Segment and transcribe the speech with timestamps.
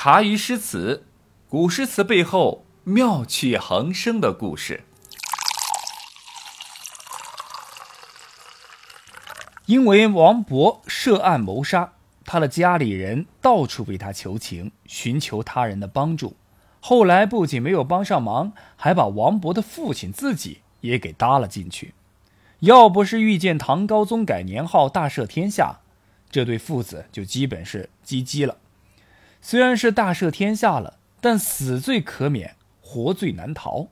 [0.00, 1.06] 茶余诗词，
[1.48, 4.84] 古诗词背后妙趣横生的故事。
[9.66, 16.36] 因为王勃涉案谋杀，他的家里人到处为他求情，寻求他人的帮助。
[16.78, 21.94] 后来不仅没有帮上忙，还把王勃的父亲自己也给搭了进去。
[22.60, 25.80] 要不是遇见唐高宗改年号大赦天下，
[26.30, 28.58] 这对父子就基本是 GG 了。
[29.40, 33.88] 虽然是大赦天下了，但死罪可免，活罪难逃。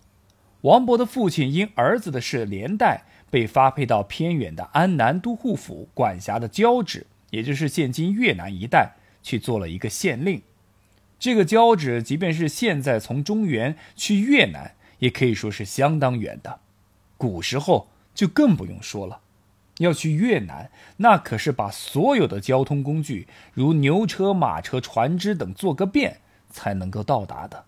[0.63, 10.43] 王勃的父亲因儿子的事连带被发配到偏远的安南都护府管辖的交趾，也就是现今越南一带去做了一个县令。
[11.19, 16.61] 这个交趾，即便是现在从中原去越南，也可以说是相当远的。
[17.17, 19.21] 古时候就更不用说了。
[19.79, 27.65] 要去越南，那可是把所有的交通工具，如牛车、马车、船只等做个遍，才能够到达的。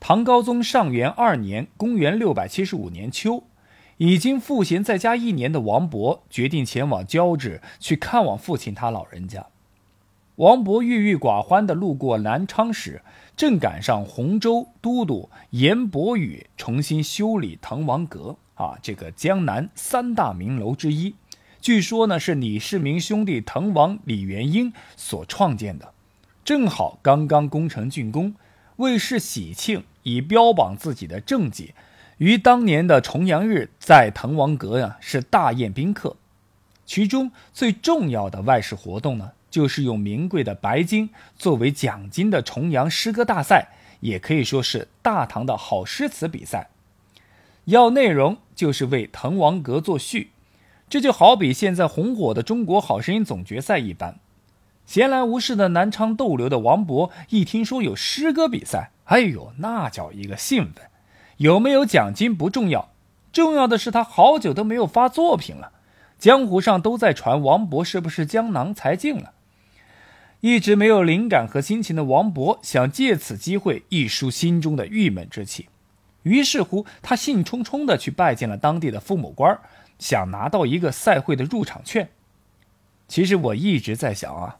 [0.00, 3.44] 唐高宗上元二年（公元675年秋），
[3.98, 9.46] 已经赋闲在家一年的王勃决定前往交趾去看望父亲他老人家。
[10.36, 13.00] 王勃郁郁寡欢地路过南昌时，
[13.34, 18.36] 正赶上洪州都督严伯宇重新修理滕王阁。
[18.56, 21.14] 啊，这个江南三大名楼之一，
[21.60, 25.92] 据说呢是李世民兄弟滕王李元婴所创建的，
[26.42, 28.34] 正好刚刚工程竣工，
[28.76, 31.74] 为示喜庆，以标榜自己的政绩，
[32.16, 36.16] 于当年的重阳日在滕王阁呀是大宴宾客，
[36.86, 43.68] 其中最重要的外事活动呢，就是用名贵的白金作为奖金的重阳诗歌大赛，
[44.00, 46.70] 也可以说是大唐的好诗词比赛。
[47.64, 50.30] 要内容就是为滕王阁作序，
[50.88, 54.18] 这就好比现在红火的《中国好声音》总决赛一般。
[54.86, 60.86] 闲来无事的南昌逗留的王勃一听说有诗歌比赛，哎呦，那叫一个兴奋！
[61.36, 62.90] 有没有奖金不重要，
[63.32, 65.72] 重要的是他好久都没有发作品了，
[66.18, 69.32] 江湖上都在传王勃是不是江郎才尽了。
[70.40, 75.68] 一直没有灵感和心情的王勃，想借此机会一抒心中的郁闷之气。
[76.26, 79.56] 于是乎，他兴冲冲地去拜见了当地的父母官，
[80.00, 82.08] 想拿到一个赛会的入场券。
[83.06, 84.58] 其实我一直在想啊，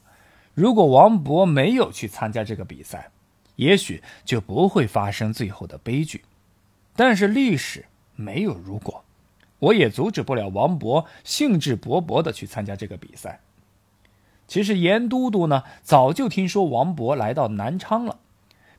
[0.54, 3.10] 如果王勃没有去参加这个比赛，
[3.56, 6.22] 也许就不会发生最后的悲剧。
[6.94, 9.02] 但是历史没有如果，
[9.58, 13.40] 我也阻止不了王勃兴致勃勃地去参加这个比赛。
[14.46, 18.20] 其实严都督呢，早就听说王勃来到南昌了。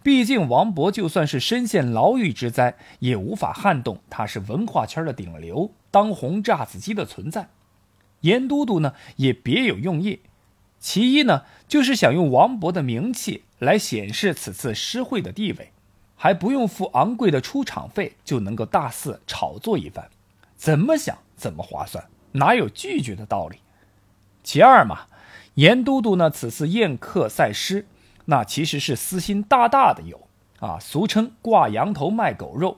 [0.07, 7.49] 毕竟，王勃就算是身陷牢狱之灾，也无法撼动他是文化圈的顶流、当红炸子鸡的存在。
[8.21, 10.21] 严都督呢，也别有用意。
[10.79, 15.73] 其一呢，就是想用王勃的名气来显示此次诗会的地位，
[16.15, 20.09] 还不用付昂贵的出场费，就能够大肆炒作一番，
[20.55, 23.57] 怎么想怎么划算，哪有拒绝的道理？
[24.41, 25.07] 其二嘛，
[25.55, 27.85] 严都督呢，此次宴客赛诗。
[28.29, 30.27] 那其实是私心大大的有
[30.59, 32.77] 啊，俗称挂羊头卖狗肉，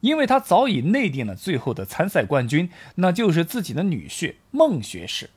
[0.00, 5.30] 因为他早已内定了最后的参赛冠军，那就是自己的女婿孟学士。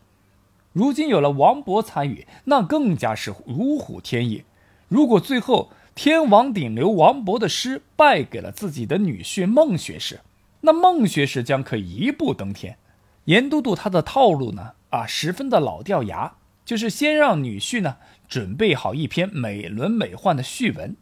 [0.72, 4.44] 如今有了王勃参与，那更加是如虎添翼。
[4.88, 10.20] 如果最后天王顶流王勃的诗败给了自己的女婿孟学士，
[10.62, 12.78] 那孟学士将可以一步登天。
[13.26, 16.34] 严都督他的套路呢啊，十分的老掉牙，
[16.64, 17.98] 就是先让女婿呢。
[18.30, 20.96] 准备好一篇美轮美奂的序文，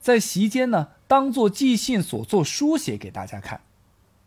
[0.00, 3.60] 在席间呢，当做即兴所作书写给大家看。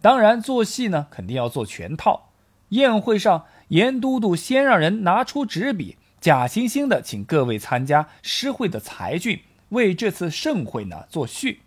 [0.01, 2.29] 当然，做戏呢，肯定要做全套。
[2.69, 11.61] 宴会上，严都督先让人拿出纸笔，假惺惺的请各位参加诗会的才俊为这次盛会呢作序。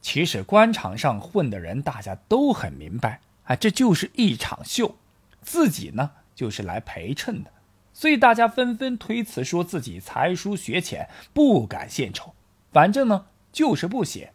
[0.00, 4.96] 其实，官场上混的人，大家都很明白，啊，这就是一场秀，
[5.42, 7.50] 自己呢就是来陪衬的。
[7.94, 12.34] 所以大家纷纷推辞，说自己才疏学浅，不敢献丑。
[12.72, 14.32] 反正呢，就是不写，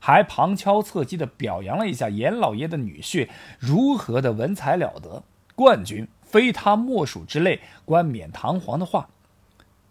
[0.00, 3.28] 还旁敲侧击地表扬了一下严老爷的女婿
[3.60, 5.22] 如何的文采了得，
[5.54, 9.08] 冠军非他莫属之类冠冕堂皇的话。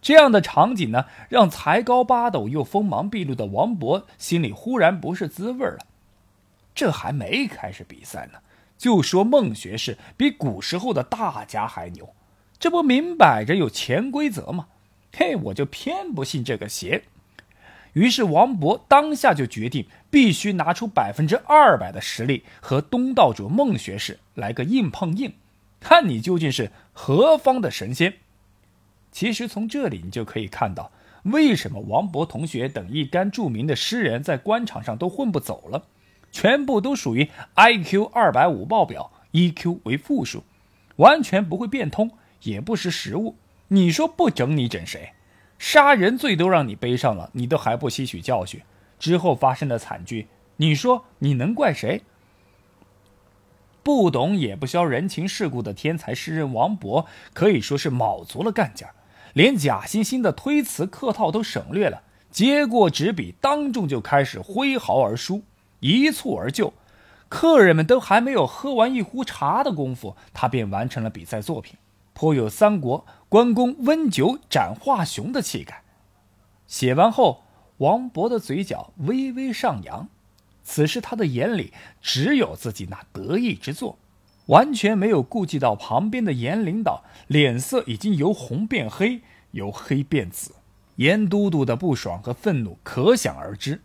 [0.02, 5.80] 这样的场景呢，让才高八斗又锋芒毕露的王勃心里忽然不是滋味了。
[6.76, 8.40] 这还没开始比赛呢，
[8.78, 12.14] 就说孟学士比古时候的大家还牛。
[12.60, 14.68] 这不明摆着有潜规则吗？
[15.16, 17.04] 嘿，我就偏不信这个邪。
[17.94, 25.34] 于是王勃当下就决定，必须拿出百分之二百的实力和东道主孟学士来个硬碰硬，
[25.80, 28.16] 看你究竟是何方的神仙。
[29.12, 30.92] 其实从这里你就可以看到，
[31.24, 35.86] 为什么王勃同学等一干著名的诗人在官场上都混不走了？
[36.32, 40.44] 全部都属于 IQ 二百五爆表，EQ 为负数，
[40.98, 42.12] 完全不会变通，
[42.44, 43.36] 也不识时务。
[43.70, 45.14] 你说不整你整谁？
[45.60, 48.62] 杀人罪都让你背上了，你都还不吸取教训？
[49.00, 52.04] 之后发生的惨剧，你说你能怪谁？
[53.84, 58.94] 不懂也不消人情世故的天才诗人王勃可以说是卯足了干劲儿，
[59.34, 65.44] 连假惺惺的推辞客套都省略了，接过纸笔，当众就开始挥毫而书，
[65.80, 66.74] 一蹴而就。
[67.30, 71.76] 客人们都还没有喝完一壶茶的功夫，他便完成了比赛作品，
[72.18, 75.84] 颇有三国关公温酒斩华雄的气概。
[76.66, 77.44] 写完后，
[77.78, 80.10] 王勃的嘴角微微上扬。
[80.64, 81.72] 此时他的眼里
[82.02, 84.00] 只有自己那得意之作，
[84.48, 89.22] 完全没有顾及到旁边的严领导脸色已经由红变黑，
[89.52, 90.56] 由黑变紫。
[90.96, 93.84] 严都督的不爽和愤怒可想而知，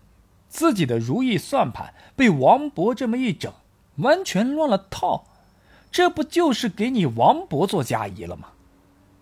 [0.49, 3.53] 自己的如意算盘被王勃这么一整，
[3.97, 5.27] 完全乱了套。
[5.93, 8.49] 这不就是给你王勃做嫁衣了吗？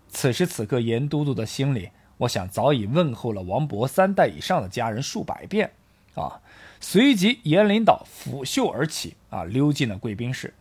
[0.09, 5.71] 此时此刻，严都督的心里，我想早已问候了王勃三代以上的家人数百遍，
[6.15, 6.39] 啊。
[6.79, 10.53] 随即，严领导拂袖而起，啊，溜进了贵宾室。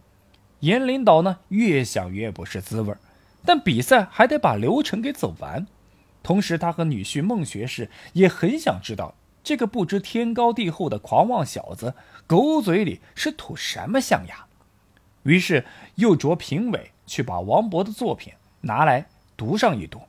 [0.58, 2.94] 严领导呢，越想越不是滋味
[3.46, 5.66] 但比赛还得把流程给走完。
[6.22, 11.94] 同时，他和女婿孟学士也很想知道，这个不知天高地厚的狂妄小子，
[12.26, 14.46] 狗嘴里是吐什么象牙。
[15.22, 15.64] 于是，
[15.96, 18.32] 又着评委去把王勃的作品
[18.62, 19.06] 拿来
[19.36, 20.00] 读上一读。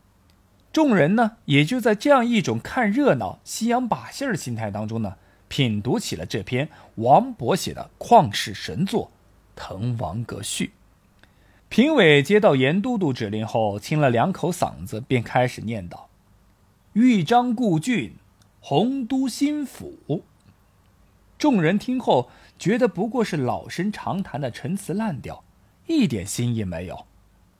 [0.71, 5.15] 众人呢，也就在这样一种看热闹、西洋把戏的心态当中呢。
[5.49, 9.11] 品读起了这篇王勃写的旷世神作
[9.59, 10.67] 《滕王阁序》。
[11.67, 16.07] 评委接到严都督指令后，清了两口嗓子，便开始念道
[16.93, 18.13] ：“豫章故郡，
[18.61, 20.23] 洪都新府。”
[21.41, 22.29] 众人听后
[22.59, 25.43] 觉得不过是老生常谈的陈词滥调，
[25.87, 27.07] 一点新意没有。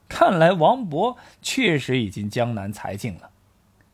[0.08, 3.32] 看来王勃确实已经江南才尽了。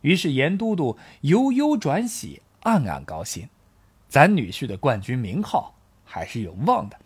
[0.02, 3.48] 于是严都督由忧转喜，暗暗高兴。
[4.10, 5.74] 咱女婿的冠军名号
[6.04, 7.00] 还是有望的。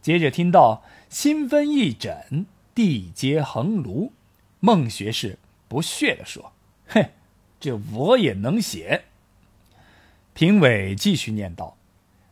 [0.00, 4.12] 接着听到新分一枕，地接横庐，
[4.60, 5.38] 孟学士
[5.68, 6.52] 不屑地说
[6.88, 7.04] ：“哼，
[7.60, 9.04] 这我也能写。”
[10.32, 11.76] 评委继续念道：“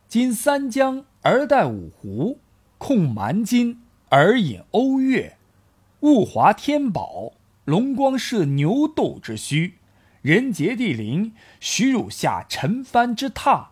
[0.07, 2.39] 今三江而带五湖，
[2.77, 5.37] 控蛮金而引瓯越，
[5.99, 7.33] 物华天宝，
[7.65, 9.73] 龙光射牛斗之墟，
[10.21, 13.67] 人杰地灵，徐汝下陈蕃之榻。”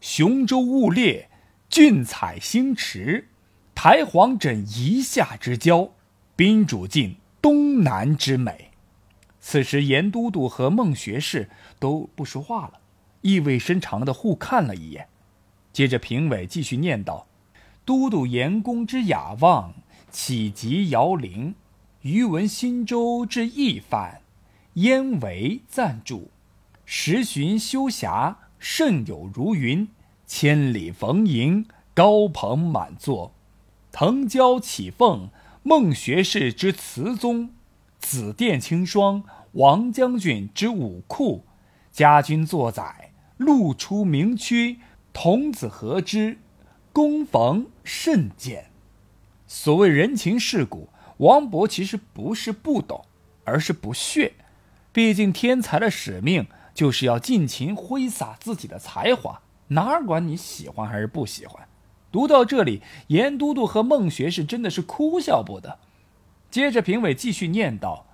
[0.00, 1.28] 雄州雾列，
[1.68, 3.26] 俊采星驰，
[3.74, 5.90] 台隍枕夷夏之交，
[6.36, 8.70] 宾主尽东南之美。
[9.40, 11.50] 此时，严都督和孟学士
[11.80, 12.74] 都不说话了，
[13.22, 15.08] 意味深长的互看了一眼。
[15.72, 17.26] 接着，评委继续念道
[17.84, 19.74] ：“都督严公之雅望，
[20.10, 21.54] 岂及尧陵？
[22.02, 24.20] 余闻新州之义范，
[24.74, 26.30] 焉为赞助？
[26.84, 29.88] 时寻修侠。”甚有如云，
[30.24, 33.34] 千里逢迎，高朋满座，
[33.90, 35.30] 腾蛟起凤，
[35.64, 37.50] 孟学士之词宗，
[37.98, 41.42] 紫殿清霜，王将军之武库，
[41.90, 44.78] 家君作宰，路出名区，
[45.12, 46.38] 童子何知？
[46.92, 48.70] 恭逢甚见。
[49.46, 50.88] 所谓人情世故，
[51.18, 53.04] 王勃其实不是不懂，
[53.44, 54.32] 而是不屑。
[54.92, 56.46] 毕竟天才的使命。
[56.74, 61.68] 就是要尽情挥洒自己的才华，哪管你喜欢还是不喜欢。
[62.10, 65.78] 读到这里，严都督和孟学士真的是哭笑不得。
[66.50, 68.06] 接着，评委继续念道：“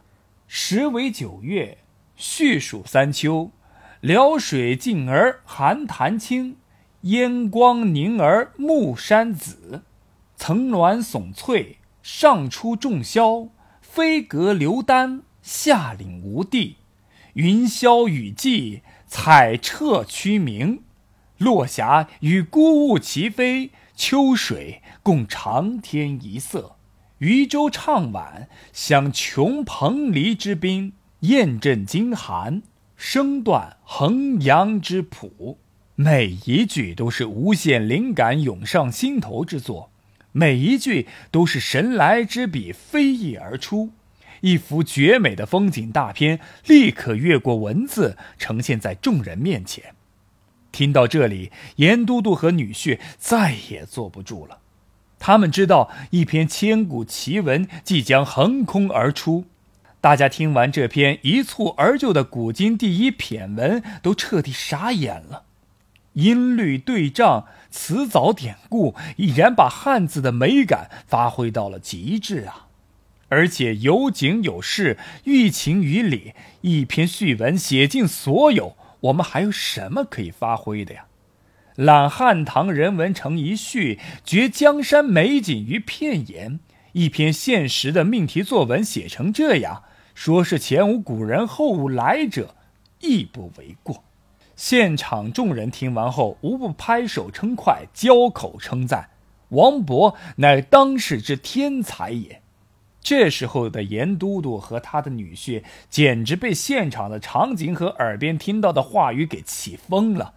[0.48, 1.78] 时为九月，
[2.16, 3.52] 序属三秋，
[4.00, 6.56] 辽水静而寒潭清，
[7.02, 9.82] 烟光凝而暮山紫，
[10.36, 13.50] 层峦耸翠，上出重霄，
[13.80, 16.76] 飞阁流丹，下岭无地。”
[17.34, 20.78] 云霄雨霁，彩彻区明；
[21.36, 26.74] 落霞与孤鹜齐飞，秋水共长天一色。
[27.18, 32.62] 渔舟唱晚，响穷彭蠡之滨；雁阵惊寒，
[32.96, 35.58] 声断衡阳之浦。
[36.00, 39.90] 每一句都是无限灵感涌上心头之作，
[40.30, 43.90] 每一句都是神来之笔飞溢而出。
[44.42, 46.38] 一幅绝美的风景大片
[46.68, 49.96] 立刻越过文字，呈现在众人面前。
[50.70, 54.60] 听到这里，严都督和女婿再也坐不住了。
[55.18, 59.46] 他们知道一篇千古奇文即将横空而出，
[60.00, 65.46] 大家听完这篇一蹴而就的古今第一骈文，都彻底傻眼了。
[66.18, 72.66] 音律对仗、词藻典故，已然把汉字的美感发挥到了极致啊！
[73.28, 81.04] 而且有景有事，寓情于理，一篇序文写尽所有，我们还有什么可以发挥的呀？
[81.76, 86.58] 揽汉唐人文成一序，绝江山美景于片言。
[86.94, 89.84] 一篇现实的命题作文写成这样，
[90.16, 92.56] 说是前无古人后无来者，
[92.98, 94.02] 亦不为过。
[94.58, 99.10] 现场众人听完后，无不拍手称快，交口称赞。
[99.50, 102.42] 王勃乃当世之天才也。
[103.00, 110.34] 这时候的严都督和他的女婿，简直被现场的场景和耳边听到的话语给气疯了。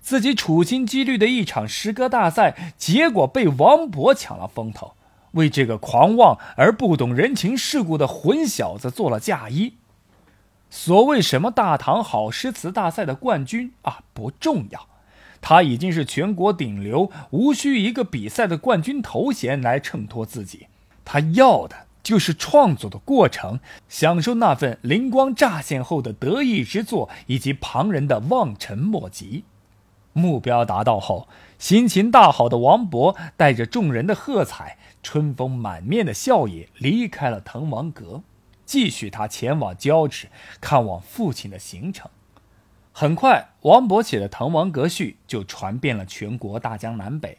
[0.00, 4.94] 自己处心积虑的一场诗歌大赛，结果被王勃抢了风头。
[5.32, 9.74] 为这个狂妄而不懂人情世故的混小子做了嫁衣。
[10.70, 14.86] 所谓什么大唐好诗词大赛的冠军啊，不重要，
[15.40, 20.66] 他已经是全国顶流，无需一个比赛的冠军头衔来衬托自己。
[21.04, 29.44] 他要的就是创作的过程，享受那份灵光乍现后的得意之作，以及旁人的望尘莫及。
[30.12, 34.76] 目标达到后，心情大好的王勃带着众人的喝彩。
[35.00, 38.22] 春风满面的笑意离开了滕王阁，
[38.68, 40.28] 继续他前往交趾
[40.60, 42.10] 看望父亲的行程。
[42.92, 47.38] 很快，王勃写的《滕王阁序》就传遍了全国大江南北。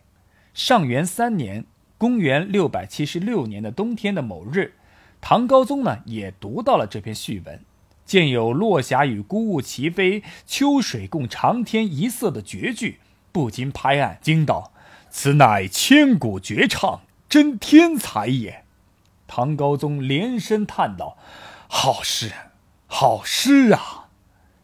[0.55, 1.65] 上元三年
[1.99, 4.73] （公元676年）的冬天的某日，
[5.21, 7.63] 唐高宗呢也读到了这篇序文，
[8.05, 12.99] 见有“落霞与孤鹜齐飞，秋水共长天一色”的绝句，
[13.31, 14.71] 不禁拍案惊道
[15.11, 18.63] ：“此乃千古绝唱！”真天才也！
[19.29, 21.15] 唐高宗连声叹道
[21.69, 22.33] ：“好诗，
[22.87, 24.09] 好诗啊！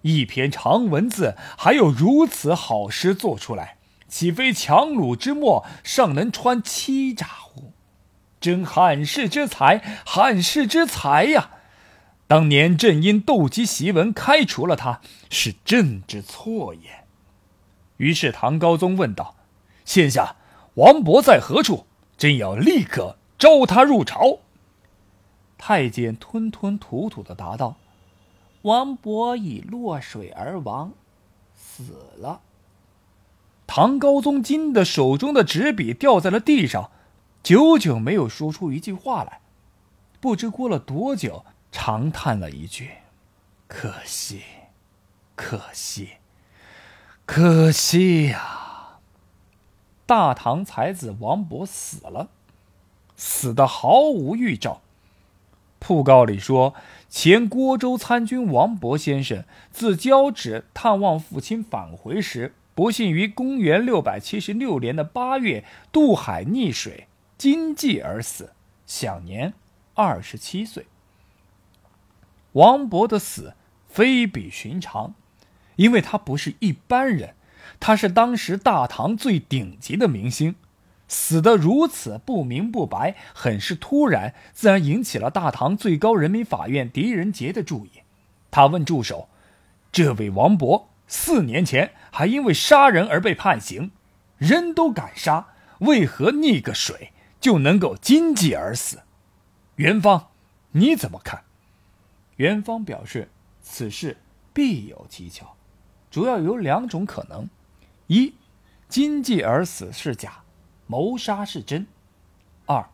[0.01, 7.73] 一篇长文字，还有如此好诗做出来，岂非强弩之末，尚能穿欺诈乎？
[8.41, 11.51] 真汉室之才，汉室之才呀！
[12.27, 17.05] 当年朕因斗鸡檄文开除了他，是朕之错也。”
[17.97, 19.35] 于是唐高宗问道
[19.85, 20.35] ：“现下
[20.73, 21.85] 王勃在何处？”
[22.17, 24.39] 朕要立刻召他入朝。
[25.67, 27.77] 太监吞吞吐吐的答道
[28.61, 30.93] ：“王勃已落水而亡，
[31.55, 32.41] 死了。”
[33.65, 36.91] 唐高宗惊得手中的纸笔掉在了地上，
[37.41, 39.41] 久久没有说出一句话来。
[40.21, 42.91] 不知过了多久，长叹了一句
[43.67, 44.43] ：“可惜，
[45.35, 46.09] 可惜，
[47.25, 48.99] 可惜呀！”
[50.05, 52.29] 大唐才子王勃死了，
[53.17, 54.81] 死的毫无预兆。
[55.85, 56.73] 讣告里说，
[57.07, 68.53] 前郭州参军王勃先生自交趾探望父亲返回时，不幸于公元六百七十六年的八月渡海溺水，惊悸而死，
[68.87, 69.53] 享年
[69.93, 70.87] 二十七岁。
[72.53, 73.53] 王勃的死
[73.87, 75.13] 非比寻常，
[75.75, 77.35] 因为他不是一般人。
[77.79, 80.55] 他是当时大唐最顶级的明星，
[81.07, 88.01] 死得如此不明不白，很是突然，自然引起了大唐最高人民法院狄仁杰的注意。
[88.49, 89.29] 他问助手
[89.91, 93.91] ：“这位王勃四年前还因为杀人而被判刑，
[94.37, 99.01] 人都敢杀，为何溺个水就能够经济而死？”
[99.75, 100.29] 元芳，
[100.71, 101.43] 你怎么看？
[102.37, 103.29] 元芳表示，
[103.61, 104.17] 此事
[104.53, 105.55] 必有蹊跷，
[106.09, 107.49] 主要有两种可能。
[108.07, 108.33] 一，
[108.87, 110.44] 经济而死是假，
[110.87, 111.85] 谋杀是真；
[112.65, 112.89] 二，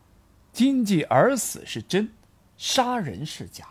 [0.52, 2.12] 经济而死是真，
[2.56, 3.68] 杀人是假。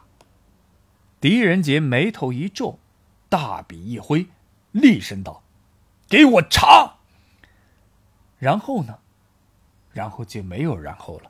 [1.20, 2.80] 狄仁杰眉头一皱，
[3.30, 4.28] 大笔一挥，
[4.72, 5.44] 厉声道
[6.10, 6.98] ：“给我查！”
[8.40, 8.98] 然后呢？
[9.92, 11.30] 然后就没有然后了。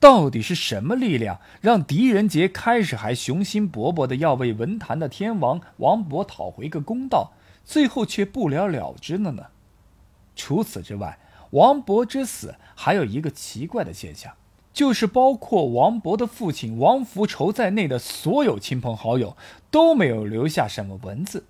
[0.00, 7.32] 到底是什么力量让狄仁杰开始还雄心勃勃的要为文坛的天王王勃讨回个公道？
[7.64, 9.46] 最后却不了了之了呢。
[10.34, 11.16] 除此之外，
[11.52, 14.34] 王勃之死还有一个奇怪的现象，
[14.72, 19.36] 就是包括王勃的父亲王福仇在内的所有亲朋好友
[19.70, 21.44] 都没有留下什么文字。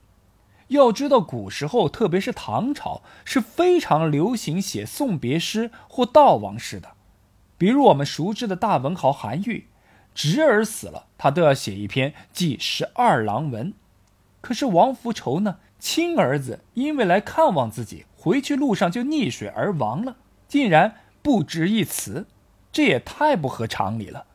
[0.69, 6.93] 要知道，古时候，特别是唐朝，是非常流行写送别诗或悼亡诗的。
[7.57, 9.69] 比如我们熟知的大文豪韩愈，
[10.15, 13.73] 侄儿死了，他都要写一篇记十二郎文。
[14.41, 15.59] 可是王福仇呢？
[15.79, 22.29] 亲儿子因为来看望自己，回去路上就溺水而亡了，竟然不止一词，
[22.71, 24.27] 这也太不合常理了。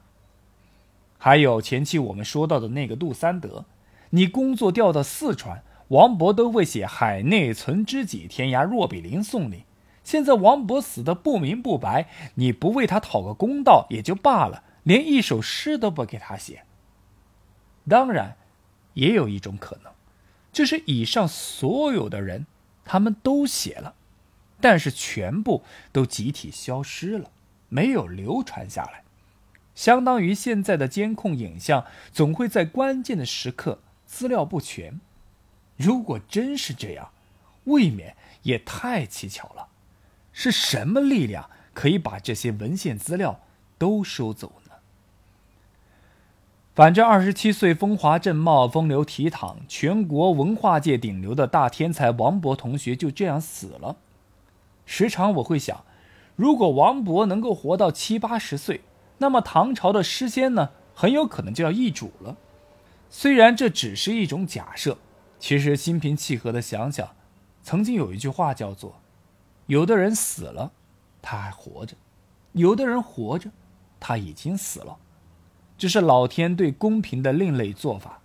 [1.18, 3.64] 还有前期我们说到的那个杜三德，
[4.10, 9.64] 你工作调到四川，王勃都会写“海内存知己，天涯若比邻”送你。
[10.04, 16.64] 现在王勃死的不明不白，你不为他讨个公道也就罢了，连一首诗都不给他写。
[17.88, 18.36] 当然，
[18.96, 19.94] 也有一种可能，
[20.52, 22.46] 就是以上所有的人，
[22.88, 23.94] 他们都写了，
[24.62, 27.30] 但是全部都集体消失了，
[27.68, 29.04] 没有流传下来，
[29.76, 35.00] 相当于现在的监控影像总会在关键的时刻资料不全。
[35.76, 37.12] 如果真是这样，
[37.66, 39.68] 未免也太蹊跷了。
[40.32, 43.42] 是什么力量可以把这些文献资料
[43.78, 44.67] 都收走呢？
[46.78, 53.96] 反正二十七岁风华正茂、风流倜傥、全国文化界顶流的大天才王勃同学就这样死了。
[54.86, 55.84] 时常我会想，
[56.36, 58.82] 如果王勃能够活到七八十岁，
[59.18, 62.38] 那么唐朝的诗仙呢，很有可能就要易主了。
[63.10, 65.00] 虽然这只是一种假设，
[65.40, 67.10] 其实心平气和的想想，
[67.64, 68.98] 曾经有一句话叫做。
[69.66, 70.72] 有的人死了，
[71.24, 71.96] 他还活着；
[72.52, 73.50] 有的人活着，
[74.00, 75.00] 他已经死了。
[75.78, 78.22] 这是老天对公平的另类做法。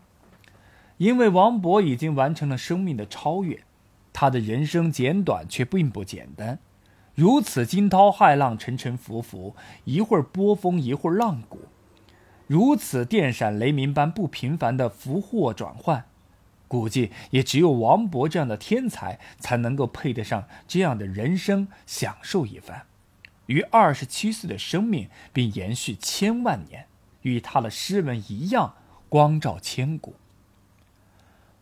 [0.98, 3.64] 因为王勃已经完成了生命的超越，
[4.12, 6.58] 他的人生简短却并不简单。
[7.14, 9.54] 如此惊涛骇浪、沉沉浮浮，
[9.84, 11.58] 一会儿波峰，一会儿浪谷；
[12.46, 16.04] 如此电闪雷鸣般不平凡的福祸转换。
[16.68, 22.86] 估计也只有王勃这样的天才才能够配得上这样的人生享受一番，
[23.44, 26.86] 于二十七岁的生命并延续千万年，
[27.22, 28.74] 与他的诗文一样
[29.08, 30.14] 光照千古。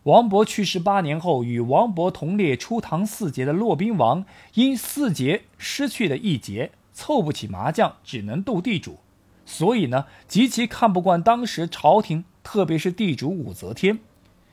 [0.03, 4.25] 王勃去世八年后，与王勃同列初唐四杰的骆宾王，
[4.55, 8.97] 因四杰失去了一杰，凑不起麻将，只能斗地主，
[9.45, 13.99] 所以呢，极其看不惯当时朝廷，特别是地主武则天。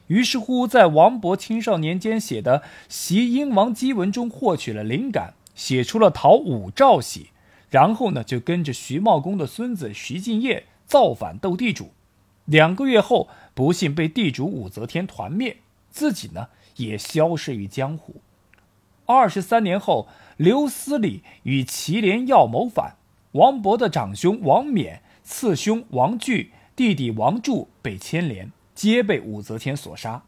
[0.09, 7.31] 于是乎，在王勃青少年间写的《袭英王檄文》中获取了灵感，写出了讨武曌喜，
[7.71, 11.93] 然后呢，就跟着徐茂公的孙子徐敬业造反斗地主，
[12.47, 15.59] 两个月后，不幸被地主武则天团灭，
[15.91, 18.17] 自己呢也消失于江湖。
[19.05, 22.97] 二十三年后，刘思礼与祁连要谋反，
[23.33, 28.51] 王勃的长兄王冕、次兄王据、弟弟王柱被牵连。
[28.75, 30.23] 皆被武则天所杀。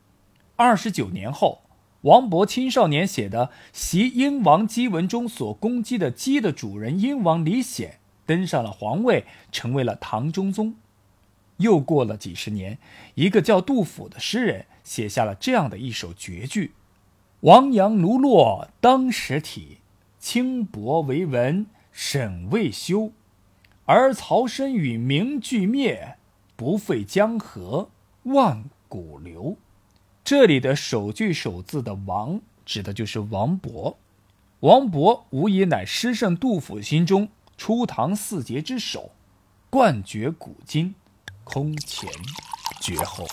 [0.57, 1.61] 二十九年后，
[2.01, 10.75] 王勃青少年写的《袭英王鸡文》中所攻击的鸡的主人英王李显登上了皇位，成为了唐中宗。
[11.59, 12.79] 又过了几十年，
[13.15, 16.73] 一个叫杜甫的诗人写下了这样的一首绝句
[17.41, 19.79] ：“王杨奴落当时体，
[20.19, 23.13] 轻薄为文沈未休。
[23.85, 26.17] 而曹参与名俱灭，
[26.57, 27.91] 不废江河。”
[28.25, 29.57] 万古流，
[30.23, 33.97] 这里的首句首字的“王”指的就是王勃。
[34.61, 37.29] 王勃无疑乃诗圣杜甫心中
[37.63, 39.11] 初唐四杰之首，
[39.69, 40.95] 冠绝古今，
[41.45, 42.11] 空前
[42.81, 43.27] 绝后。